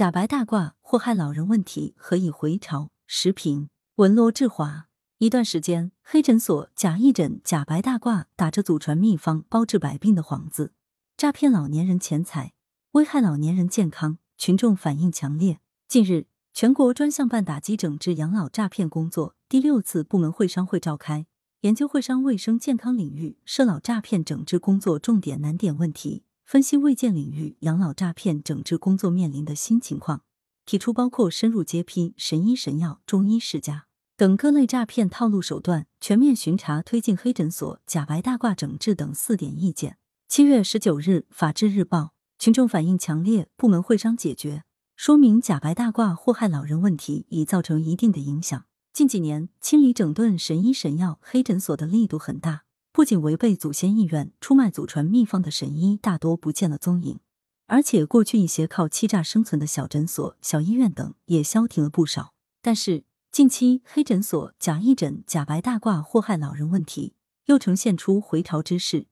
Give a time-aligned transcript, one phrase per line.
[0.00, 2.88] 假白大褂祸害老人问题何以回潮？
[3.06, 4.88] 时评文罗志华。
[5.18, 10.72] 一段时间，黑诊所假义诊、假白大褂打着祖传秘方包治百病的幌子，
[11.18, 12.54] 诈骗老年人钱财，
[12.92, 15.60] 危害老年人健康，群众反应强烈。
[15.86, 16.24] 近日，
[16.54, 21.26] 全国专项办打击整治养老诈骗工作第六次部门会商会召开，
[21.60, 26.24] 研究会商卫生健康领域涉老诈骗整治工作重点难点问题。
[26.50, 30.24] 分析卫健领域养老诈骗整治工作面临的新情况，
[30.66, 33.86] 提出包括深入揭批神医神药、中医世家
[34.16, 39.98] 等各类诈骗套路手段，全面巡查推进黑诊所假白大褂整治等四点意见。
[40.26, 41.98] 七月十九日，《法制日报》
[42.36, 44.64] 群众反映强烈，部门会商解决，
[44.96, 48.64] 说明假白大褂祸害老人问题已造成一定的影响。
[48.92, 52.62] 近几年，清理整顿神医神药黑诊所的力度很大。
[53.00, 57.18] 不仅违背祖先意愿，出卖祖传秘方的神医大多不见了踪影，
[57.66, 62.34] 而且过去一些靠欺诈生存的小诊所、小医院等也消停了不少。
[62.60, 67.14] 但是近期黑诊所假义诊、假白大褂祸害老人问题
[67.46, 69.06] 又呈现出回潮之势。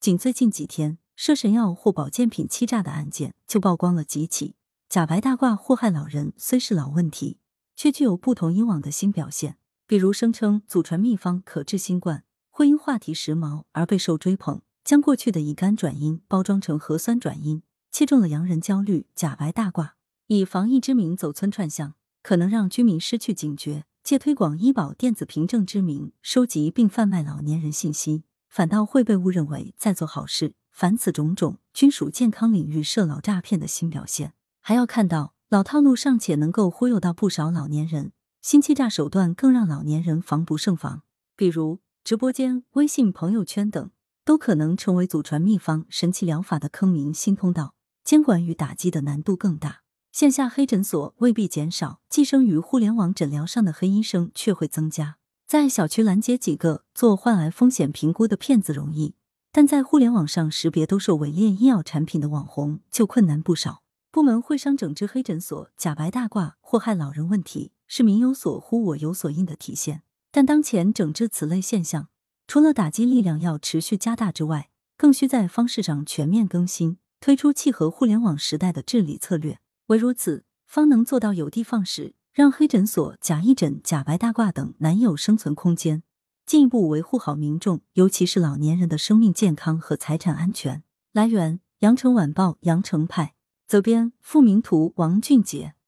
[0.00, 4.54] 仅最近几天，涉神药或保健品欺诈的案件就曝光了几起。
[4.88, 7.36] 假白大褂祸害老人虽是老问题，
[7.76, 12.24] 却具有不同以往的新表现，比如声称祖传秘方可治新冠。
[12.56, 19.08] 会因话题时髦而备受追捧，将过去的乙肝转阴包装成核酸转阴，切中了洋人焦虑。
[19.16, 19.94] 假白大褂
[20.28, 30.54] 以防疫之名走村串巷，可能让居民失去警觉；借推广医保电子凭证之名收集并贩卖老年人信息，反倒会被误认为在做好事。
[30.70, 34.32] 凡此种种，均属健康领域涉老诈骗的新表现。
[34.60, 41.02] 还要看到，老套路尚且能够忽悠到不少老年人，新欺诈手段更让老年人防不胜防，
[41.34, 41.80] 比如。
[42.04, 43.90] 直播间、微信朋友圈等
[44.26, 49.80] 都可能成为祖传秘方、神奇疗法的坑名新通道，监管与打击的难度更大。
[50.12, 55.16] 线下黑诊所未必减少，寄生于互联网诊疗上的黑医生却会增加。
[55.46, 59.14] 在小区拦截几个做患癌风险评估的骗子容易，
[59.50, 63.82] 但在互联网上识别兜售伪劣医药产品的网红就困难不少。
[64.10, 70.02] 部门会商整治黑诊所假白大褂祸害老人问题，是民有所呼，我有所应的体现。
[70.36, 72.08] 但当前整治此类现象，
[72.48, 79.60] 除了打击力量要持续加大之外，更需在方式上全面更新，推出契合互联网时代的治理策略。
[79.86, 86.02] 唯如此，方能做到有的放矢，让黑诊所、假义诊、假白大褂等难有生存空间，
[86.44, 90.82] 进一步维护好民众，尤其是老年人的生命健康和财产安全。
[91.12, 93.36] 来源：羊城晚报羊城派，
[93.68, 95.74] 责编：付明图，王俊杰。